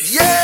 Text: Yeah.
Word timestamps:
Yeah. 0.00 0.37